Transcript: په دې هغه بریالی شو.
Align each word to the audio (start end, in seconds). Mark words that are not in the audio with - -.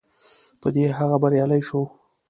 په 0.61 0.67
دې 0.75 0.83
هغه 0.97 1.15
بریالی 1.21 1.61
شو. 1.67 1.81